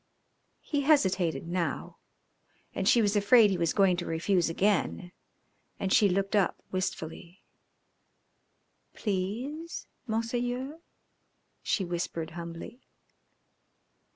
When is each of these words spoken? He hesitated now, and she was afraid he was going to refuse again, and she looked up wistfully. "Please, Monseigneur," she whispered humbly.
He 0.61 0.81
hesitated 0.81 1.47
now, 1.47 1.99
and 2.73 2.89
she 2.89 3.03
was 3.03 3.15
afraid 3.15 3.51
he 3.51 3.57
was 3.59 3.71
going 3.71 3.97
to 3.97 4.05
refuse 4.07 4.49
again, 4.49 5.11
and 5.79 5.93
she 5.93 6.09
looked 6.09 6.35
up 6.35 6.59
wistfully. 6.71 7.43
"Please, 8.95 9.85
Monseigneur," 10.07 10.79
she 11.61 11.85
whispered 11.85 12.31
humbly. 12.31 12.81